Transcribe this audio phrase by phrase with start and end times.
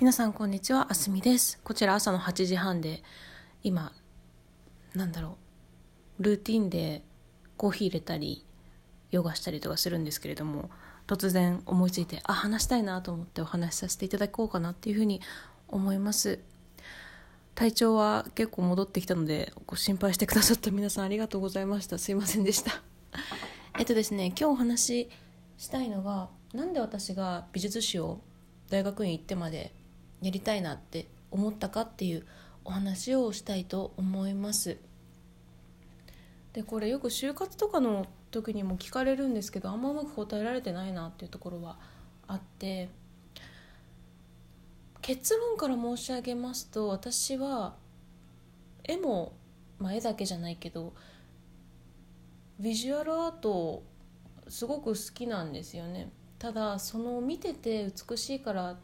[0.00, 1.58] 皆さんこんにちはあすみです。
[1.64, 3.02] こちら朝の8時半で
[3.64, 3.92] 今
[4.94, 5.36] なんだろ
[6.20, 7.02] うルーティンで
[7.56, 8.46] コーヒー入れたり
[9.10, 10.70] ヨガしたりとかするんですけれども
[11.08, 15.20] 突然思いついてあ話したいなと思ってお話しさせていただこうかなっていうふうに
[15.66, 16.38] 思います。
[17.56, 21.98] 体調は結構戻ってきたのでご心配してくださった皆さんありがとうございました。
[21.98, 22.84] すいませんでした。
[23.76, 25.10] えっとですね今日お話し
[25.56, 28.20] したいのがなんで私が美術史を
[28.70, 29.74] 大学院行ってまで
[30.22, 32.26] やりたいなって思ったかっていう
[32.64, 34.78] お話をしたいと思います。
[36.52, 41.78] でこれよく就活とかの時にも聞かれるんですけどあんまうまく答えられてないなっていうところは
[42.26, 42.88] あって
[45.00, 47.76] 結論から申し上げますと私は
[48.84, 49.32] 絵も、
[49.78, 50.92] まあ、絵だけじゃないけど
[52.58, 53.82] ビジュアルアート
[54.48, 56.10] すごく好きなんですよね。
[56.38, 58.76] ただその見てて美しいから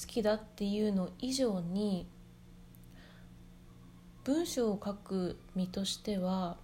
[0.00, 2.08] 好きだっていうの以上に
[4.24, 6.56] 文章を書く身としては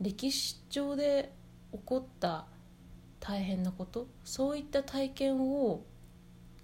[0.00, 1.32] 歴史上で
[1.72, 2.46] 起こった
[3.18, 5.82] 大変なことそういった体験を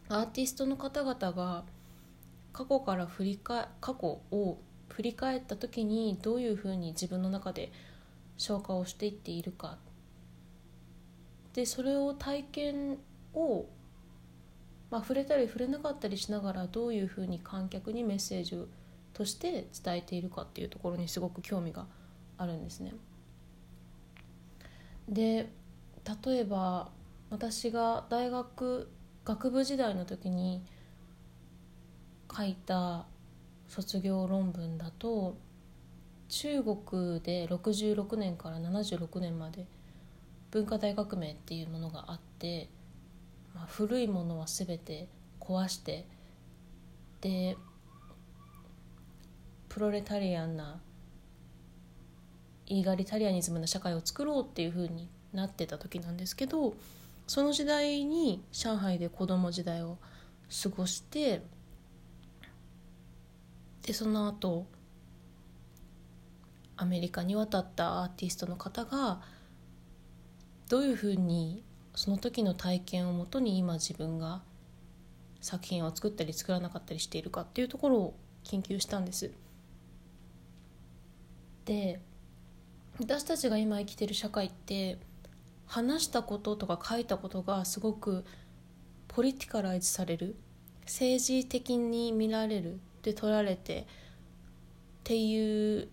[0.09, 1.65] アーティストの方々が
[2.53, 7.73] 過去から振り返過去を振り返った時にどういうふうに自分の中で
[8.39, 9.79] 消化をしていっているか。
[11.53, 12.99] でそれを体験
[13.34, 13.67] を、
[14.91, 18.56] まあ、触れたり触れなかったりしながらどういうふうに観客にメッセージ
[19.12, 21.87] として伝えているかっていうところにすごく興味が
[22.39, 22.93] あるんですね。
[25.09, 25.51] で
[26.27, 26.91] 例えば
[27.31, 28.89] 私が大学
[29.25, 30.62] 学部時代の時に
[32.34, 33.06] 書いた
[33.69, 35.37] 卒業論文だと
[36.28, 39.67] 中国で66年から76年まで
[40.50, 42.69] 文化大革命っていうものがあって、
[43.57, 45.09] まあ、古いものは全て
[45.41, 46.07] 壊して
[47.23, 47.57] で
[49.69, 50.81] プロレタリアンな
[52.67, 56.75] イーガリタリアニズムの社会を作ろうっていうふうになってた時なんですけど
[57.27, 59.99] その時代に上海で子供時代を
[60.62, 61.43] 過ごして
[63.83, 64.67] でその後
[66.77, 69.21] アメリカに渡ったアーティストの方が
[70.69, 71.65] どういうふうに
[71.97, 74.43] その時の体験をもとに今自分が
[75.41, 78.15] 作品を作ったり作らなかったりしているかっていうところを
[78.45, 79.33] 研究したんです。
[81.65, 81.99] で
[83.01, 84.99] 私たちが今生きてる社会って
[85.67, 88.25] 話したこととか書いたことがすごく
[89.09, 90.37] ポリティカライズされる
[90.83, 93.85] 政治的に見られるで取られてっ
[95.05, 95.89] ていう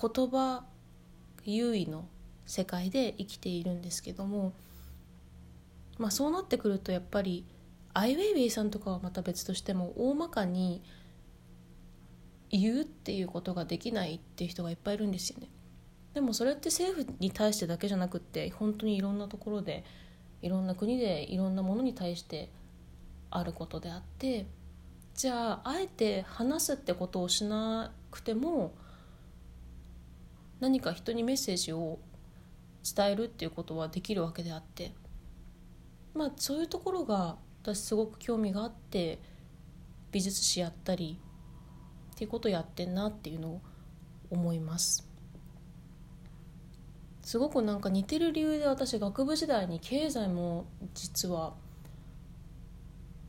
[0.00, 0.64] 言葉
[1.44, 2.06] 優位の
[2.44, 4.52] 世界で生きているんですけども、
[5.98, 7.46] まあ、そうなってくるとやっぱり
[7.94, 10.82] アイ・ウェイウェイさんとかはまた別としても大まかに
[12.50, 15.48] 言うっていうことができないっていう人がいっぱいいるんですよね。
[16.14, 19.84] でもそれって政府に対してだけじゃなくって本当にいろんなところで
[20.40, 22.50] いろんな国でいろんなものに対して
[23.30, 24.46] あることであって
[25.14, 28.74] じゃああえて話すってことをしなくても
[30.60, 31.98] 何か人にメッセージを
[32.82, 34.92] 伝えるっていうことはできるわけであって
[36.16, 39.20] まあそういうところが私すごく興味があって
[40.12, 41.20] 美術史やったり
[42.14, 43.60] っていうことをやってんなっていうのを
[44.30, 45.06] 思います。
[47.22, 51.54] すごくなんか似てる理由で私学部時代に経済も実は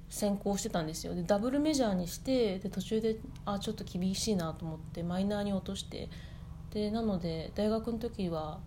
[0.09, 1.15] 専攻してたんですよ。
[1.15, 6.09] で double major にしてで途中であちょっと厳しいなと思って minor に落として。
[6.71, 8.59] でなので大学の時は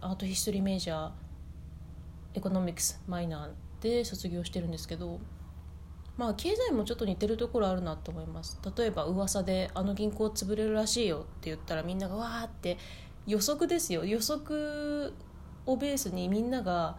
[0.00, 5.20] art history major economics minor で卒業してるんですけど
[6.16, 8.58] まあ経済もちょっと似てるところあるなと思います。
[8.76, 12.78] 例えば噂であの銀行潰れるらしいよって言ったらみんながわーって
[13.26, 14.04] 予測ですよ。
[14.06, 15.12] 予測
[15.66, 16.96] をベースにみんなが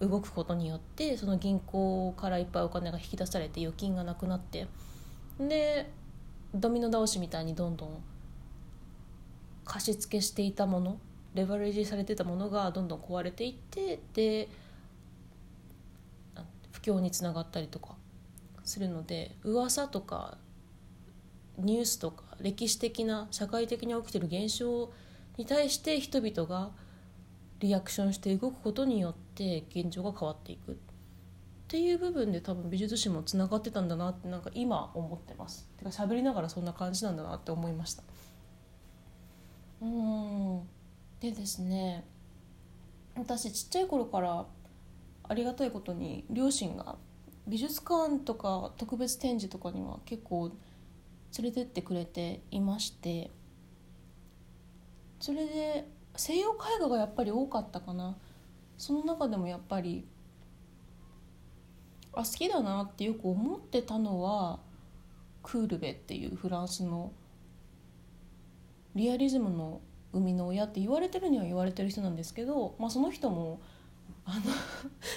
[0.00, 4.68] 動くことによってその銀行からいっぱいお金が引き出されて預金がなくなって
[5.40, 5.90] で
[6.54, 8.02] ドミノ倒しみたいにどんどん
[9.64, 10.98] 貸し付けしていたもの
[11.34, 14.48] レバレージされてたものがどんどん壊れていってで
[16.82, 17.94] 不況につながったりとか
[18.64, 20.38] するので噂とか
[21.58, 24.92] ニュースとか歴史的な社会的に起きてる現象
[25.36, 26.70] に対して人々が
[27.60, 30.72] リアクションして動くことによって現状が変わっていく。
[30.72, 30.74] っ
[31.68, 35.68] ていう部分で多分美術史もつながってたんだなってなんか今思ってます。
[35.76, 38.02] てか喋りながらそんな感じなんだなって思いました。
[39.82, 40.68] うん。
[41.20, 42.04] でですね
[43.14, 44.46] 私ちっちゃい頃から
[45.30, 46.96] ありがたいことに両親が
[47.46, 50.50] 美術館とか特別展示とかには結構
[51.38, 53.30] 連れてってくれていまして
[55.20, 55.86] それで
[56.16, 58.16] 西洋絵画がやっぱり多かったかな。
[58.76, 60.04] その中でもやっぱり
[62.12, 64.58] あ好きだなってよく思ってたのは
[65.42, 67.12] クールベっていうフランスの
[68.96, 69.80] リアリズムの
[70.12, 73.60] 生みの親って言われてるには言われてる人なんですけど、まあ、その人も
[74.30, 74.42] あの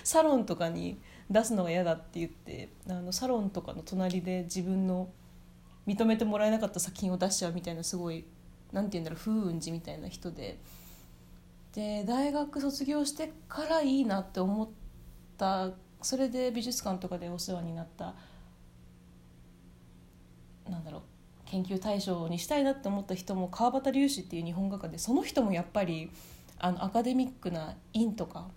[0.04, 1.00] サロンとかに
[1.30, 5.10] 出すのが嫌だって言ってあのサロンとかの隣で自分の
[5.88, 8.26] 認めてもらえなかった作品を出しちゃうみたいなすごい
[8.72, 10.60] 何て言うんだろう風雲児みたいな人で。
[11.74, 14.70] で大学卒業してからいいなって思っ
[15.40, 15.72] た
[16.04, 18.14] それで美術館とかでお世話になった
[20.70, 21.02] なんだろう
[21.46, 26.12] 研究対象にしたいなって思った人も川端龍子っていう日本画家でその人もやっぱり
[26.60, 28.48] あのアカデミックな院とか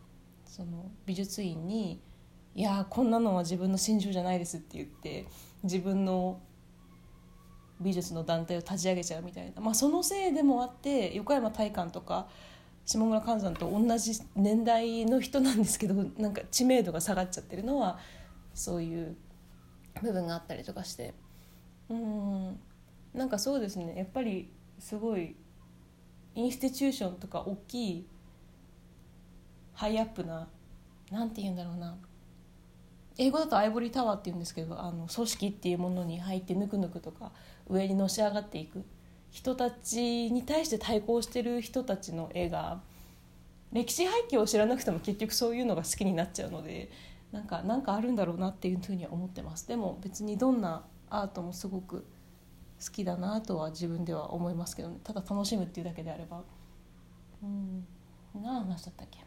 [0.46, 2.00] その美術院に
[2.54, 5.26] 「いやこんなのは自分の心中じゃないです」って言って
[5.62, 6.40] 自分の
[7.80, 12.28] 美術の団体を立ち上げちゃうみたいな、まあ、そのせいでもあって横山大観とか
[12.86, 17.98] 下村寛さんと同じ年代の人なんですけどなんか知名度が下がっちゃってるのは
[18.54, 19.16] そういう
[20.00, 21.14] 部分があったりとかして。
[21.88, 22.58] うん。
[23.14, 23.94] なんかそうですね。
[23.96, 25.36] やっぱりすごい
[26.34, 28.06] インスティチューションとか大きい
[29.76, 30.48] ハイアップな
[31.12, 31.96] なんて言うんだろうな。
[33.18, 37.32] 英語だとアイボリータワーって言うんですけどあの組織っていうものに入ってぬくぬくとか
[37.68, 38.84] 上にのし上がっていく。
[39.30, 42.80] 人たちに対して対抗してる人たちの絵が
[43.72, 46.90] 歴史背景を知らなくても結局そういうのが好きになっちゃうので
[47.32, 49.68] なんかなんかあるんだろうなっていうふうには思ってます。
[49.68, 52.06] でも別にどんなアートもすごく
[52.82, 54.98] 好きだなとは自分では思いますけどね。
[55.04, 56.42] ただ楽しむっていうだけであれば。
[57.42, 57.86] うん。
[58.34, 59.18] 何話だったっけ？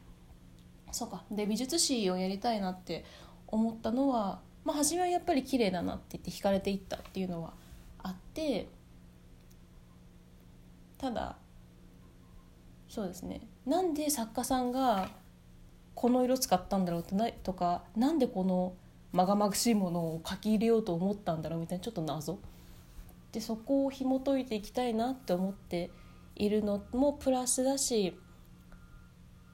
[0.92, 1.24] そうか。
[1.32, 3.06] で美術史をやりたいなって
[3.48, 7.54] 思ったのは、まあ、初めはやっぱり綺麗だなって言って惹かれていったっていうのは
[8.00, 8.68] あって
[10.98, 11.38] ただ
[12.88, 13.42] そうですね。
[13.66, 15.10] なんで作家さんが
[15.94, 18.74] この色使ったんだろうってとかなんでこの
[19.12, 22.40] まがまぐしいものを書き入れようと思ったんだろうみたいなちょっと謎。
[23.32, 25.92] でそこを紐解いていきたいなって思って
[26.36, 28.18] いるのもプラスだし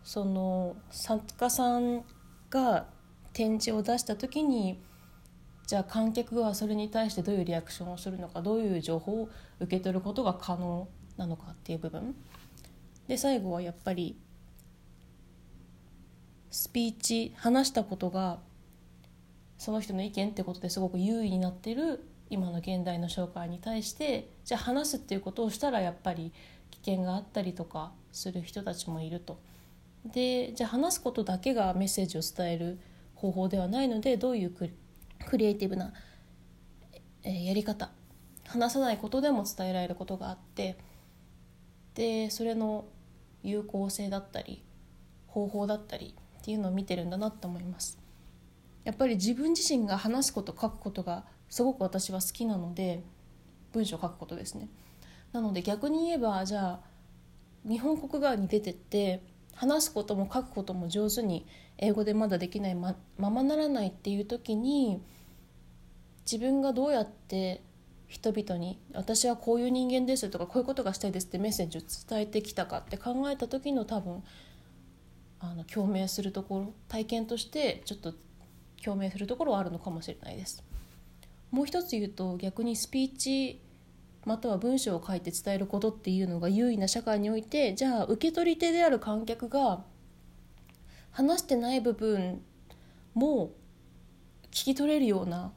[0.05, 2.03] その作家さん
[2.51, 2.85] が
[3.33, 4.79] 展示を出した時に
[5.65, 9.29] じゃあ観客はそれに対してどういうリアクションをするのかどういう情報を
[9.59, 10.87] 受け取ることが可能
[11.17, 12.15] なのかっていう部分
[13.07, 14.15] で最後はやっぱり
[16.51, 18.37] スピーチ話したことが
[19.57, 26.31] その人の意見ってことですごく優位になってる今の現代の紹介に対してじゃあ話すっていうことをしたらやっぱり
[26.69, 29.39] 危険があったりとかする人たちもいると。
[30.05, 32.79] でじゃあ話すことだけがメッセージを伝える
[33.15, 34.69] 方法ではないのでどういうク
[35.37, 35.93] リエイティブな、
[37.23, 37.89] え、やり方
[38.47, 40.77] 話さないことでも伝えられることがあって
[41.95, 42.85] でそれの
[43.41, 44.63] 有効性だったり
[45.27, 47.97] 方法だったりっていうのを見てるんだなって思います。
[48.83, 53.03] やっぱり自分自身が話すこと書くことがすごく私は好きなので
[53.73, 54.69] 文章を書くことですね。
[55.31, 56.79] なので逆に言えばじゃあ
[57.67, 59.23] 日本国側に出てって
[59.55, 61.45] 話すことも書くことも上手に
[61.77, 65.01] 英語でまだできないまままならないっていう時に
[66.29, 67.61] 自分がどうやって
[68.07, 74.23] 人々に「私はこういう人間です」とか「こういうことがしたいです」ってメッセージを伝えてきたかって考えた時の多分
[75.39, 78.13] あの共鳴するところ体験としてちょっと
[78.83, 80.63] 共鳴するところはあるのかもしれないです。
[81.51, 83.61] もう一つ言うと逆にスピーチ
[84.25, 89.83] または文章を書いて伝えることっていうのが優位な社会においてじゃあ受け取り手である観客が
[91.11, 92.41] 話してない部分
[93.13, 93.51] も
[94.51, 95.51] 聞き取れるような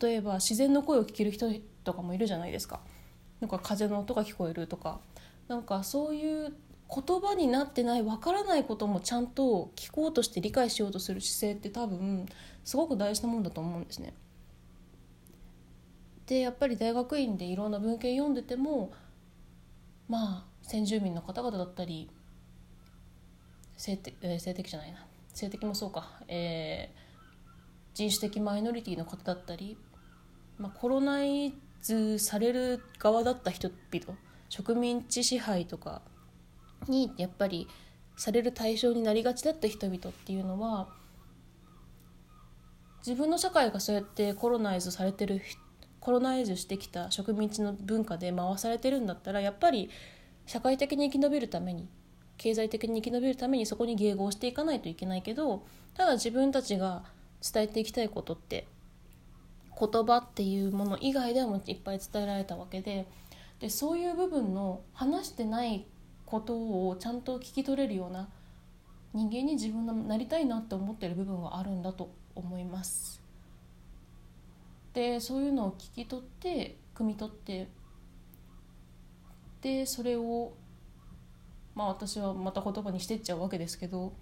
[0.00, 1.50] 例えば自然の声を聞ける人
[1.82, 2.80] とかもいるじゃないですか
[3.40, 5.00] なんか風の音が聞こえるとか
[5.48, 6.52] なんかそういう
[6.88, 12.26] 言葉になってないわからないこともちゃんと聞こうとして理解しようとする姿勢って多分
[12.64, 14.14] すごく大事なもんだと思うんですね。
[16.28, 18.92] でやっぱり大学院でいろんな文献読んでても
[20.08, 22.10] まあ先住民の方々だったり
[23.78, 25.06] 性的,、えー、性的じゃないな。
[25.32, 26.98] 性的もそうか、えー、
[27.94, 29.78] 人種的マイノリティの方だったり、
[30.58, 34.18] まあ、コロナイズされる側だった人々
[34.48, 36.02] 植民地支配とか
[36.88, 37.68] にやっぱり
[38.16, 40.88] される対象になりがちだった人々っていうのは
[43.06, 45.67] 自分の社会がそうやってコロナイズされてる人
[46.08, 49.90] コロナイズしてきた植民地の文化で回されてるんだったらやっぱり
[50.46, 51.86] 社会的に生き延びるために
[52.38, 57.04] 経済的に生き延びるためにそこに迎合していかないといけないけどただ自分たちが
[57.42, 58.66] 伝えていきたいことって
[59.78, 63.06] 言葉っていうもの以外でもいっぱい伝えられたわけで
[63.60, 65.84] でそういう部分の話してない
[66.24, 66.54] こと
[66.88, 68.30] をちゃんと聞き取れるような
[69.12, 73.27] 人間に自分のなりたいなって思ってる部分はあるんだと思います。
[74.98, 77.68] でそういうのを聞き取って汲み取って
[79.60, 80.54] でそれを
[81.76, 84.12] まあ私はまた言葉にしてっちゃうわけですけど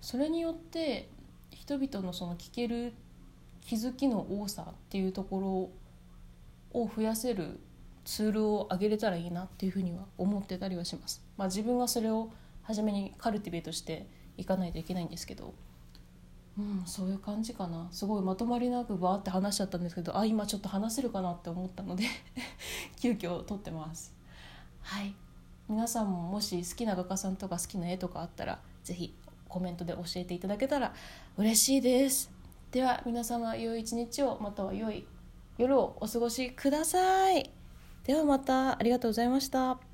[0.00, 1.10] それによって
[1.50, 2.92] 人々のその聞ける
[3.60, 5.72] 気づきの多さっていうとこ
[6.72, 7.58] ろを増やせる
[8.04, 11.20] ツールを上げれたらいいなっていうふうには思ってたりはします。
[11.36, 12.30] まあ、自分はそれを
[12.62, 15.52] 初めにカルティベートしていかないといけないんですけど、
[16.58, 17.88] うん、そういう感じかな。
[17.90, 22.04] すごいまとまりなくバーって話しちゃったんですけどあ今ちょっと話せるかなって思ったので
[23.00, 24.12] 急遽撮ってます。
[24.82, 25.14] はい。
[25.68, 29.14] 皆さんももし好きな画家さんとか好きな絵とかあったら是非
[29.48, 30.92] コメントで教えていただけたら
[31.36, 32.30] 嬉しいです。
[32.72, 35.06] では皆様良い一日をまたは良い
[35.58, 37.50] 夜をお過ごしください。
[38.04, 39.89] ではまたありがとうございました。